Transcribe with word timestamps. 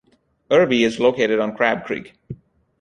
Irby 0.49 0.83
is 0.83 0.99
located 0.99 1.39
on 1.39 1.55
Crab 1.55 1.85
Creek. 1.85 2.15